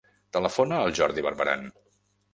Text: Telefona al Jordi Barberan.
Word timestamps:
Telefona 0.37 0.79
al 0.87 0.95
Jordi 1.01 1.27
Barberan. 1.27 1.71